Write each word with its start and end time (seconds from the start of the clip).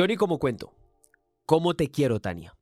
Johnny 0.00 0.16
como 0.16 0.38
cuento. 0.38 0.72
¿Cómo 1.44 1.74
te 1.74 1.90
quiero, 1.90 2.20
Tania? 2.20 2.56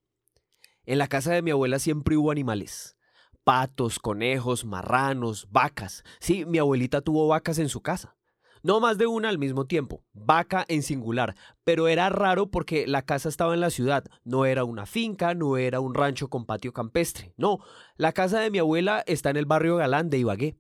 En 0.85 0.99
la 0.99 1.07
casa 1.07 1.33
de 1.33 1.41
mi 1.41 1.53
abuela 1.53 1.79
siempre 1.79 2.17
hubo 2.17 2.33
animales. 2.33 2.97
Patos, 3.45 4.01
conejos, 4.01 4.65
marranos, 4.65 5.47
vacas. 5.49 6.03
Sí, 6.19 6.45
mi 6.45 6.59
abuelita 6.59 7.01
tuvo 7.01 7.29
vacas 7.29 7.61
en 7.61 7.69
su 7.69 7.81
casa. 7.81 8.17
No 8.65 8.81
más 8.81 8.99
de 8.99 9.07
una 9.07 9.29
al 9.29 9.39
mismo 9.39 9.67
tiempo, 9.67 10.03
vaca 10.13 10.65
en 10.67 10.83
singular, 10.83 11.37
pero 11.63 11.87
era 11.87 12.09
raro 12.09 12.51
porque 12.51 12.89
la 12.89 13.03
casa 13.03 13.29
estaba 13.29 13.55
en 13.55 13.61
la 13.61 13.71
ciudad, 13.71 14.05
no 14.25 14.45
era 14.45 14.65
una 14.65 14.85
finca, 14.85 15.35
no 15.35 15.59
era 15.59 15.79
un 15.79 15.95
rancho 15.95 16.27
con 16.27 16.45
patio 16.45 16.73
campestre, 16.73 17.35
no, 17.37 17.61
la 17.97 18.11
casa 18.11 18.41
de 18.41 18.51
mi 18.51 18.59
abuela 18.59 19.05
está 19.07 19.31
en 19.31 19.37
el 19.37 19.47
barrio 19.47 19.77
Galán 19.77 20.11
de 20.11 20.19
Ibagué. 20.19 20.59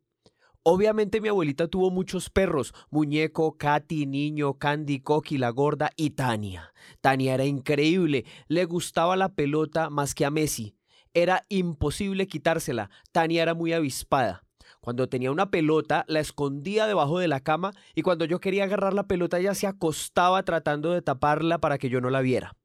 Obviamente 0.71 1.23
mi 1.23 1.31
abuelita 1.31 1.67
tuvo 1.67 1.91
muchos 1.91 2.29
perros, 2.29 2.75
Muñeco, 2.91 3.57
Katy, 3.57 4.05
Niño, 4.05 4.59
Candy, 4.59 5.01
Coqui, 5.01 5.39
La 5.39 5.49
Gorda 5.49 5.93
y 5.97 6.11
Tania. 6.11 6.75
Tania 7.01 7.33
era 7.33 7.47
increíble, 7.47 8.27
le 8.49 8.67
gustaba 8.67 9.17
la 9.17 9.31
pelota 9.31 9.89
más 9.89 10.15
que 10.15 10.27
a 10.27 10.31
Messi. 10.31 10.77
Era 11.15 11.47
imposible 11.49 12.27
quitársela, 12.27 12.91
Tania 13.13 13.41
era 13.41 13.55
muy 13.55 13.73
avispada. 13.73 14.45
Cuando 14.83 15.09
tenía 15.09 15.33
una 15.33 15.51
pelota, 15.51 16.05
la 16.07 16.21
escondía 16.21 16.87
debajo 16.87 17.19
de 17.19 17.29
la 17.29 17.41
cama 17.41 17.73
y 17.95 18.03
cuando 18.03 18.27
yo 18.27 18.39
quería 18.39 18.65
agarrar 18.65 18.93
la 18.93 19.07
pelota, 19.07 19.39
ella 19.39 19.55
se 19.55 19.67
acostaba 19.67 20.43
tratando 20.43 20.93
de 20.93 21.01
taparla 21.01 21.63
para 21.63 21.79
que 21.79 21.89
yo 21.89 22.03
no 22.03 22.11
la 22.11 22.21
viera. 22.21 22.59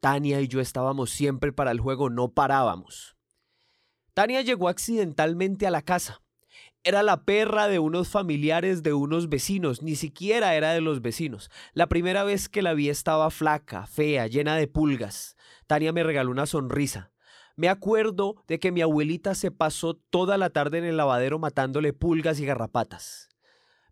Tania 0.00 0.40
y 0.40 0.48
yo 0.48 0.60
estábamos 0.60 1.10
siempre 1.10 1.52
para 1.52 1.72
el 1.72 1.80
juego, 1.80 2.08
no 2.08 2.32
parábamos. 2.32 3.18
Tania 4.14 4.40
llegó 4.40 4.70
accidentalmente 4.70 5.66
a 5.66 5.70
la 5.70 5.82
casa. 5.82 6.23
Era 6.86 7.02
la 7.02 7.24
perra 7.24 7.66
de 7.66 7.78
unos 7.78 8.08
familiares 8.08 8.82
de 8.82 8.92
unos 8.92 9.30
vecinos, 9.30 9.80
ni 9.80 9.96
siquiera 9.96 10.54
era 10.54 10.74
de 10.74 10.82
los 10.82 11.00
vecinos. 11.00 11.50
La 11.72 11.86
primera 11.86 12.24
vez 12.24 12.50
que 12.50 12.60
la 12.60 12.74
vi 12.74 12.90
estaba 12.90 13.30
flaca, 13.30 13.86
fea, 13.86 14.26
llena 14.26 14.56
de 14.56 14.68
pulgas. 14.68 15.34
Tania 15.66 15.94
me 15.94 16.02
regaló 16.02 16.30
una 16.30 16.44
sonrisa. 16.44 17.10
Me 17.56 17.70
acuerdo 17.70 18.34
de 18.48 18.60
que 18.60 18.70
mi 18.70 18.82
abuelita 18.82 19.34
se 19.34 19.50
pasó 19.50 19.94
toda 19.94 20.36
la 20.36 20.50
tarde 20.50 20.76
en 20.76 20.84
el 20.84 20.98
lavadero 20.98 21.38
matándole 21.38 21.94
pulgas 21.94 22.38
y 22.38 22.44
garrapatas. 22.44 23.30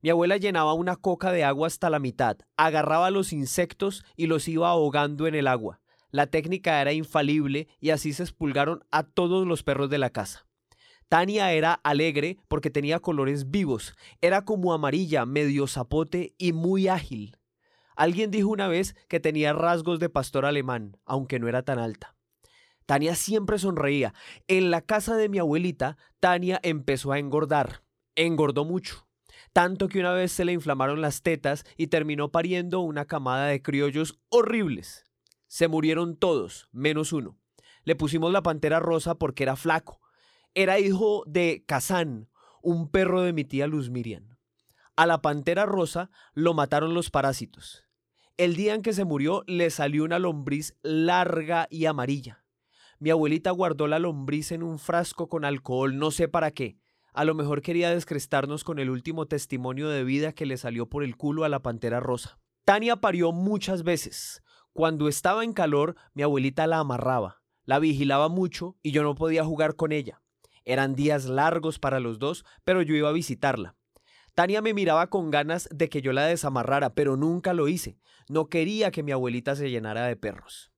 Mi 0.03 0.11
abuela 0.11 0.37
llenaba 0.37 0.75
una 0.75 0.97
coca 0.97 1.33
de 1.33 1.45
agua 1.45 1.69
hasta 1.69 1.89
la 1.89 1.99
mitad, 1.99 2.37
agarraba 2.59 3.11
los 3.11 3.33
insectos 3.33 4.05
y 4.17 4.27
los 4.27 4.49
iba 4.49 4.69
ahogando 4.69 5.27
en 5.27 5.35
el 5.35 5.47
agua. 5.47 5.81
La 6.11 6.27
técnica 6.27 6.83
era 6.83 6.93
infalible 6.93 7.69
y 7.81 7.89
así 7.89 8.13
se 8.13 8.25
expulgaron 8.25 8.85
a 8.91 9.03
todos 9.03 9.47
los 9.47 9.63
perros 9.63 9.89
de 9.89 9.97
la 9.97 10.11
casa. 10.11 10.45
Tania 11.13 11.53
era 11.53 11.75
alegre 11.75 12.39
porque 12.49 12.71
tenía 12.71 12.99
colores 12.99 13.51
vivos, 13.51 13.95
era 14.23 14.47
como 14.47 14.73
amarilla, 14.73 15.27
medio 15.27 15.67
zapote 15.67 16.35
y 16.39 16.55
muy 16.55 16.89
ágil. 16.89 17.37
Alguien 17.97 18.31
dijo 18.31 18.49
una 18.49 18.67
vez 18.67 18.97
que 19.09 19.21
tenía 19.21 19.53
rasgos 19.53 19.99
de 19.99 20.09
pastor 20.09 20.47
alemán, 20.47 20.97
aunque 21.05 21.39
no 21.39 21.49
era 21.49 21.65
tan 21.65 21.79
alta. 21.79 22.17
Tania 22.87 23.15
siempre 23.15 23.59
sonreía. 23.59 24.15
En 24.49 24.71
la 24.71 24.81
casa 24.81 25.15
de 25.15 25.29
mi 25.29 25.39
abuelita, 25.39 25.99
Tania 26.19 26.59
empezó 26.63 27.13
a 27.13 27.19
engordar. 27.19 27.83
Engordó 28.17 28.65
mucho. 28.65 29.07
Tanto 29.53 29.89
que 29.89 30.01
una 30.01 30.15
vez 30.15 30.33
se 30.33 30.47
le 30.47 30.53
inflamaron 30.53 31.03
las 31.03 31.21
tetas 31.21 31.67
y 31.77 31.89
terminó 31.89 32.31
pariendo 32.33 32.81
una 32.81 33.05
camada 33.05 33.49
de 33.49 33.61
criollos 33.61 34.19
horribles. 34.31 35.05
Se 35.47 35.69
murieron 35.69 36.17
todos, 36.17 36.71
menos 36.73 37.13
uno. 37.13 37.37
Le 37.85 37.97
pusimos 37.97 38.33
la 38.33 38.43
pantera 38.43 38.81
rosa 38.81 39.17
porque 39.17 39.43
era 39.43 39.57
flaco 39.57 40.01
era 40.55 40.79
hijo 40.79 41.25
de 41.27 41.65
Kazán, 41.67 42.29
un 42.63 42.91
perro 42.91 43.23
de 43.23 43.33
mi 43.33 43.45
tía 43.45 43.67
Luz 43.67 43.91
Miriam. 43.91 44.37
A 44.97 45.07
la 45.07 45.23
pantera 45.23 45.65
rosa 45.65 46.11
lo 46.35 46.53
mataron 46.53 46.93
los 46.93 47.11
parásitos. 47.11 47.87
El 48.37 48.57
día 48.57 48.75
en 48.75 48.83
que 48.83 48.93
se 48.93 49.05
murió 49.05 49.45
le 49.47 49.71
salió 49.71 50.05
una 50.05 50.19
lombriz 50.19 50.77
larga 50.83 51.67
y 51.71 51.87
amarilla. 51.87 52.45
Mi 52.99 53.11
abuelita 53.11 53.51
guardó 53.51 53.87
la 53.89 53.99
lombriz 53.99 54.53
en 54.53 54.63
un 54.63 54.79
frasco 54.79 55.29
con 55.29 55.45
alcohol, 55.45 55.99
no 55.99 56.11
sé 56.11 56.29
para 56.29 56.51
qué. 56.51 56.79
A 57.15 57.25
lo 57.25 57.35
mejor 57.35 57.63
quería 57.63 57.91
descrestarnos 57.91 58.65
con 58.65 58.79
el 58.79 58.91
último 58.91 59.27
testimonio 59.27 59.89
de 59.89 60.05
vida 60.05 60.33
que 60.33 60.47
le 60.47 60.57
salió 60.57 60.89
por 60.89 61.03
el 61.03 61.17
culo 61.17 61.45
a 61.45 61.49
la 61.49 61.61
pantera 61.61 62.01
rosa. 62.01 62.39
Tania 62.65 62.97
parió 62.97 63.33
muchas 63.33 63.83
veces. 63.83 64.43
Cuando 64.73 65.09
estaba 65.09 65.45
en 65.45 65.53
calor, 65.53 65.97
mi 66.15 66.23
abuelita 66.23 66.67
la 66.67 66.79
amarraba, 66.79 67.43
la 67.65 67.79
vigilaba 67.79 68.29
mucho 68.29 68.77
y 68.83 68.93
yo 68.93 69.03
no 69.03 69.15
podía 69.15 69.45
jugar 69.45 69.77
con 69.77 69.93
ella. 69.93 70.22
Eran 70.65 70.95
días 70.95 71.27
largos 71.27 71.79
para 71.79 72.01
los 72.01 72.19
dos, 72.19 72.45
pero 72.65 72.83
yo 72.83 72.95
iba 72.95 73.09
a 73.09 73.13
visitarla. 73.13 73.75
Tania 74.35 74.63
me 74.63 74.73
miraba 74.73 75.09
con 75.09 75.31
ganas 75.31 75.69
de 75.71 75.89
que 75.89 76.01
yo 76.01 76.13
la 76.13 76.25
desamarrara, 76.25 76.95
pero 76.95 77.17
nunca 77.17 77.53
lo 77.53 77.69
hice. 77.69 77.99
No 78.29 78.49
quería 78.49 78.91
que 78.91 79.03
mi 79.03 79.13
abuelita 79.13 79.57
se 79.57 79.71
llenara 79.71 80.07
de 80.07 80.17
perros. 80.17 80.73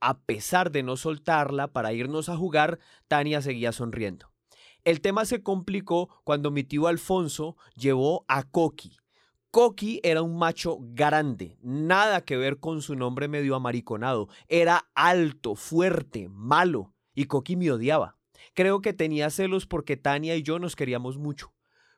A 0.00 0.20
pesar 0.20 0.70
de 0.70 0.82
no 0.82 0.96
soltarla 0.96 1.68
para 1.72 1.92
irnos 1.92 2.28
a 2.28 2.36
jugar, 2.36 2.78
Tania 3.08 3.42
seguía 3.42 3.72
sonriendo. 3.72 4.30
El 4.84 5.00
tema 5.00 5.24
se 5.24 5.42
complicó 5.42 6.08
cuando 6.24 6.50
mi 6.50 6.62
tío 6.62 6.86
Alfonso 6.86 7.56
llevó 7.74 8.24
a 8.28 8.44
Coqui. 8.44 8.96
Coqui 9.50 10.00
era 10.02 10.22
un 10.22 10.38
macho 10.38 10.78
grande, 10.80 11.58
nada 11.60 12.20
que 12.24 12.36
ver 12.36 12.60
con 12.60 12.82
su 12.82 12.94
nombre 12.94 13.26
medio 13.26 13.56
amariconado. 13.56 14.28
Era 14.48 14.88
alto, 14.94 15.54
fuerte, 15.54 16.28
malo, 16.28 16.94
y 17.14 17.24
Coqui 17.24 17.56
me 17.56 17.72
odiaba. 17.72 18.16
Creo 18.54 18.80
que 18.80 18.92
tenía 18.92 19.30
celos 19.30 19.66
porque 19.66 19.96
Tania 19.96 20.36
y 20.36 20.42
yo 20.42 20.58
nos 20.58 20.76
queríamos 20.76 21.18
mucho. 21.18 21.52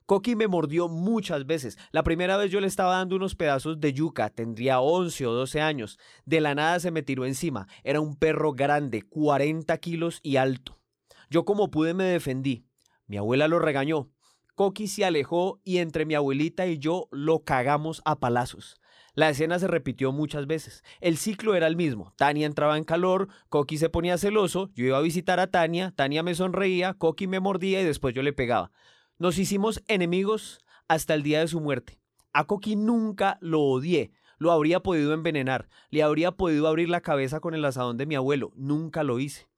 Coqui 0.08 0.36
me 0.36 0.48
mordió 0.48 0.88
muchas 0.88 1.44
veces. 1.44 1.76
La 1.90 2.02
primera 2.02 2.38
vez 2.38 2.50
yo 2.50 2.60
le 2.60 2.66
estaba 2.66 2.96
dando 2.96 3.16
unos 3.16 3.34
pedazos 3.34 3.78
de 3.78 3.92
yuca, 3.92 4.30
tendría 4.30 4.80
11 4.80 5.26
o 5.26 5.34
12 5.34 5.60
años. 5.60 5.98
De 6.24 6.40
la 6.40 6.54
nada 6.54 6.80
se 6.80 6.90
me 6.90 7.02
tiró 7.02 7.26
encima. 7.26 7.68
Era 7.84 8.00
un 8.00 8.16
perro 8.16 8.54
grande, 8.54 9.02
40 9.02 9.76
kilos 9.76 10.20
y 10.22 10.36
alto. 10.36 10.80
Yo 11.28 11.44
como 11.44 11.70
pude 11.70 11.92
me 11.92 12.04
defendí. 12.04 12.64
Mi 13.06 13.18
abuela 13.18 13.48
lo 13.48 13.58
regañó. 13.58 14.08
Coqui 14.54 14.88
se 14.88 15.04
alejó 15.04 15.60
y 15.62 15.76
entre 15.76 16.06
mi 16.06 16.14
abuelita 16.14 16.66
y 16.66 16.78
yo 16.78 17.08
lo 17.10 17.44
cagamos 17.44 18.00
a 18.06 18.18
palazos. 18.18 18.80
La 19.18 19.30
escena 19.30 19.58
se 19.58 19.66
repitió 19.66 20.12
muchas 20.12 20.46
veces. 20.46 20.84
El 21.00 21.16
ciclo 21.16 21.56
era 21.56 21.66
el 21.66 21.74
mismo. 21.74 22.12
Tania 22.14 22.46
entraba 22.46 22.78
en 22.78 22.84
calor, 22.84 23.26
Coqui 23.48 23.76
se 23.76 23.88
ponía 23.88 24.16
celoso, 24.16 24.70
yo 24.76 24.84
iba 24.84 24.96
a 24.96 25.00
visitar 25.00 25.40
a 25.40 25.48
Tania, 25.48 25.92
Tania 25.96 26.22
me 26.22 26.36
sonreía, 26.36 26.94
Coqui 26.94 27.26
me 27.26 27.40
mordía 27.40 27.80
y 27.80 27.84
después 27.84 28.14
yo 28.14 28.22
le 28.22 28.32
pegaba. 28.32 28.70
Nos 29.18 29.36
hicimos 29.38 29.82
enemigos 29.88 30.60
hasta 30.86 31.14
el 31.14 31.24
día 31.24 31.40
de 31.40 31.48
su 31.48 31.58
muerte. 31.58 31.98
A 32.32 32.44
Coqui 32.44 32.76
nunca 32.76 33.38
lo 33.40 33.60
odié. 33.62 34.12
Lo 34.38 34.52
habría 34.52 34.84
podido 34.84 35.12
envenenar, 35.12 35.68
le 35.90 36.04
habría 36.04 36.30
podido 36.30 36.68
abrir 36.68 36.88
la 36.88 37.00
cabeza 37.00 37.40
con 37.40 37.54
el 37.54 37.64
asadón 37.64 37.96
de 37.96 38.06
mi 38.06 38.14
abuelo, 38.14 38.52
nunca 38.54 39.02
lo 39.02 39.18
hice. 39.18 39.48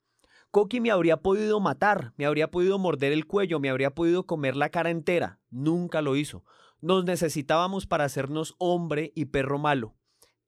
Coqui 0.51 0.81
me 0.81 0.91
habría 0.91 1.19
podido 1.19 1.61
matar, 1.61 2.15
me 2.17 2.25
habría 2.25 2.51
podido 2.51 2.79
morder 2.79 3.13
el 3.13 3.27
cuello, 3.27 3.61
me 3.61 3.69
habría 3.69 3.95
podido 3.95 4.25
comer 4.25 4.57
la 4.57 4.71
cara 4.71 4.89
entera, 4.89 5.39
nunca 5.51 6.01
lo 6.01 6.17
hizo. 6.17 6.45
Nos 6.83 7.05
necesitábamos 7.05 7.87
para 7.87 8.05
hacernos 8.05 8.55
hombre 8.59 9.13
y 9.15 9.27
perro 9.27 9.59
malo. 9.59 9.95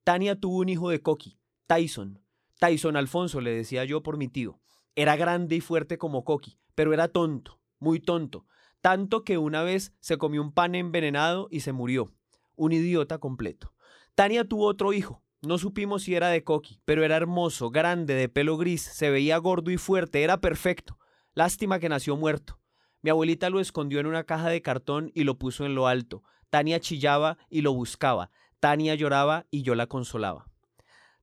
Tania 0.03 0.41
tuvo 0.41 0.59
un 0.59 0.69
hijo 0.71 0.89
de 0.89 1.01
Coqui, 1.01 1.39
Tyson. 1.67 2.21
Tyson 2.59 2.97
Alfonso, 2.97 3.41
le 3.41 3.51
decía 3.51 3.85
yo 3.85 4.03
por 4.03 4.17
mi 4.17 4.29
tío. 4.29 4.61
Era 4.95 5.17
grande 5.17 5.57
y 5.57 5.61
fuerte 5.61 5.99
como 5.99 6.25
Coqui, 6.25 6.59
pero 6.75 6.95
era 6.95 7.09
tonto, 7.09 7.61
muy 7.79 8.01
tonto. 8.01 8.47
Tanto 8.81 9.25
que 9.25 9.37
una 9.37 9.63
vez 9.63 9.93
se 10.01 10.17
comió 10.17 10.43
un 10.43 10.53
pan 10.53 10.75
envenenado 10.75 11.49
y 11.51 11.61
se 11.61 11.73
murió. 11.73 12.13
Un 12.57 12.73
idiota 12.73 13.19
completo. 13.19 13.75
Tania 14.15 14.45
tuvo 14.45 14.67
otro 14.67 14.93
hijo. 14.93 15.23
No 15.43 15.59
supimos 15.59 16.05
si 16.05 16.15
era 16.15 16.29
de 16.29 16.45
Coqui, 16.45 16.81
pero 16.85 17.05
era 17.05 17.17
hermoso, 17.17 17.71
grande, 17.71 18.15
de 18.15 18.29
pelo 18.29 18.57
gris, 18.57 18.83
se 18.83 19.11
veía 19.11 19.37
gordo 19.39 19.71
y 19.71 19.77
fuerte, 19.77 20.23
era 20.23 20.41
perfecto. 20.41 20.99
Lástima 21.35 21.79
que 21.79 21.89
nació 21.89 22.17
muerto. 22.17 22.62
Mi 23.03 23.11
abuelita 23.11 23.51
lo 23.51 23.59
escondió 23.61 23.99
en 23.99 24.07
una 24.07 24.25
caja 24.25 24.49
de 24.49 24.63
cartón 24.63 25.11
y 25.15 25.25
lo 25.25 25.37
puso 25.37 25.67
en 25.67 25.75
lo 25.75 25.89
alto. 25.89 26.23
Tania 26.51 26.79
chillaba 26.79 27.37
y 27.51 27.63
lo 27.63 27.73
buscaba. 27.75 28.31
Tania 28.61 28.95
lloraba 28.95 29.47
y 29.51 29.63
yo 29.63 29.75
la 29.75 29.89
consolaba. 29.89 30.47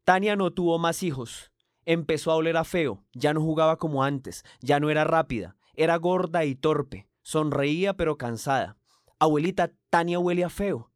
Tania 0.03 0.35
no 0.35 0.51
tuvo 0.51 0.77
más 0.77 1.03
hijos. 1.03 1.51
Empezó 1.85 2.31
a 2.31 2.35
oler 2.35 2.57
a 2.57 2.65
feo. 2.65 3.05
Ya 3.13 3.33
no 3.33 3.41
jugaba 3.41 3.77
como 3.77 4.03
antes. 4.03 4.43
Ya 4.59 4.79
no 4.79 4.89
era 4.89 5.05
rápida. 5.05 5.55
Era 5.73 5.95
gorda 5.95 6.43
y 6.43 6.55
torpe. 6.55 7.07
Sonreía 7.21 7.93
pero 7.95 8.17
cansada. 8.17 8.75
Abuelita, 9.19 9.71
Tania 9.89 10.19
huele 10.19 10.43
a 10.43 10.49
feo. 10.49 10.91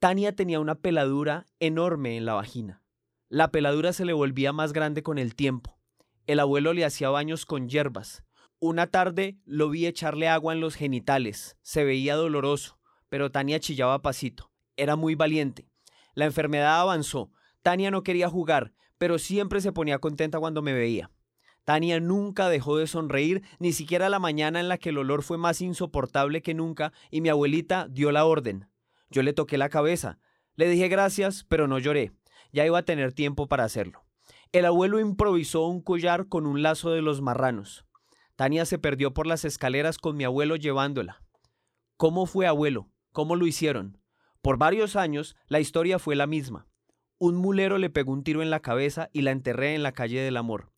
Tania 0.00 0.34
tenía 0.34 0.58
una 0.58 0.76
peladura 0.76 1.46
enorme 1.60 2.16
en 2.16 2.24
la 2.24 2.34
vagina. 2.34 2.82
La 3.28 3.50
peladura 3.50 3.92
se 3.92 4.04
le 4.04 4.12
volvía 4.12 4.52
más 4.52 4.72
grande 4.72 5.02
con 5.02 5.18
el 5.18 5.34
tiempo. 5.34 5.78
El 6.26 6.40
abuelo 6.40 6.72
le 6.72 6.84
hacía 6.84 7.10
baños 7.10 7.46
con 7.46 7.68
hierbas. 7.68 8.24
Una 8.60 8.88
tarde 8.88 9.38
lo 9.44 9.70
vi 9.70 9.86
echarle 9.86 10.26
agua 10.26 10.52
en 10.52 10.60
los 10.60 10.74
genitales. 10.74 11.56
Se 11.62 11.84
veía 11.84 12.16
doloroso, 12.16 12.80
pero 13.08 13.30
Tania 13.30 13.60
chillaba 13.60 14.02
pasito. 14.02 14.50
Era 14.76 14.96
muy 14.96 15.14
valiente. 15.14 15.70
La 16.14 16.24
enfermedad 16.24 16.80
avanzó. 16.80 17.30
Tania 17.62 17.92
no 17.92 18.02
quería 18.02 18.28
jugar, 18.28 18.72
pero 18.98 19.20
siempre 19.20 19.60
se 19.60 19.70
ponía 19.70 20.00
contenta 20.00 20.40
cuando 20.40 20.60
me 20.60 20.72
veía. 20.72 21.12
Tania 21.62 22.00
nunca 22.00 22.48
dejó 22.48 22.78
de 22.78 22.88
sonreír, 22.88 23.42
ni 23.60 23.72
siquiera 23.72 24.08
la 24.08 24.18
mañana 24.18 24.58
en 24.58 24.66
la 24.66 24.78
que 24.78 24.88
el 24.88 24.98
olor 24.98 25.22
fue 25.22 25.38
más 25.38 25.60
insoportable 25.60 26.42
que 26.42 26.54
nunca 26.54 26.92
y 27.12 27.20
mi 27.20 27.28
abuelita 27.28 27.86
dio 27.88 28.10
la 28.10 28.24
orden. 28.24 28.68
Yo 29.08 29.22
le 29.22 29.34
toqué 29.34 29.56
la 29.56 29.68
cabeza. 29.68 30.18
Le 30.56 30.68
dije 30.68 30.88
gracias, 30.88 31.44
pero 31.48 31.68
no 31.68 31.78
lloré. 31.78 32.10
ya 32.50 32.66
iba 32.66 32.78
a 32.78 32.84
tener 32.84 33.12
tiempo 33.12 33.46
para 33.46 33.62
hacerlo. 33.62 34.04
El 34.50 34.64
abuelo 34.64 34.98
improvisó 34.98 35.66
un 35.68 35.80
collar 35.80 36.26
con 36.26 36.44
un 36.44 36.62
lazo 36.62 36.90
de 36.90 37.02
los 37.02 37.20
marranos. 37.20 37.84
Tania 38.38 38.64
se 38.66 38.78
perdió 38.78 39.12
por 39.12 39.26
las 39.26 39.44
escaleras 39.44 39.98
con 39.98 40.16
mi 40.16 40.22
abuelo 40.22 40.54
llevándola. 40.54 41.24
¿Cómo 41.96 42.24
fue 42.24 42.46
abuelo? 42.46 42.88
¿Cómo 43.10 43.34
lo 43.34 43.48
hicieron? 43.48 43.98
Por 44.42 44.58
varios 44.58 44.94
años 44.94 45.34
la 45.48 45.58
historia 45.58 45.98
fue 45.98 46.14
la 46.14 46.28
misma. 46.28 46.68
Un 47.18 47.34
mulero 47.34 47.78
le 47.78 47.90
pegó 47.90 48.12
un 48.12 48.22
tiro 48.22 48.40
en 48.40 48.50
la 48.50 48.60
cabeza 48.60 49.10
y 49.12 49.22
la 49.22 49.32
enterré 49.32 49.74
en 49.74 49.82
la 49.82 49.90
calle 49.90 50.20
del 50.20 50.36
amor. 50.36 50.70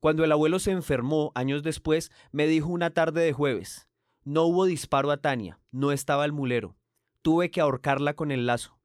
Cuando 0.00 0.24
el 0.24 0.32
abuelo 0.32 0.58
se 0.58 0.70
enfermó 0.70 1.32
años 1.34 1.62
después, 1.62 2.10
me 2.30 2.46
dijo 2.46 2.68
una 2.68 2.88
tarde 2.88 3.20
de 3.20 3.34
jueves, 3.34 3.90
no 4.24 4.44
hubo 4.44 4.64
disparo 4.64 5.10
a 5.10 5.18
Tania, 5.18 5.60
no 5.70 5.92
estaba 5.92 6.24
el 6.24 6.32
mulero. 6.32 6.78
Tuve 7.20 7.50
que 7.50 7.60
ahorcarla 7.60 8.14
con 8.14 8.30
el 8.30 8.46
lazo. 8.46 8.78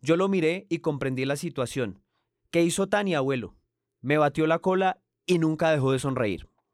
Yo 0.00 0.16
lo 0.16 0.30
miré 0.30 0.66
y 0.70 0.78
comprendí 0.78 1.26
la 1.26 1.36
situación. 1.36 2.00
¿Qué 2.50 2.62
hizo 2.62 2.88
Tania, 2.88 3.18
abuelo? 3.18 3.56
Me 4.00 4.16
batió 4.16 4.46
la 4.46 4.60
cola 4.60 5.02
y 5.26 5.38
nunca 5.38 5.70
dejó 5.70 5.92
de 5.92 5.98
sonreír. 5.98 6.48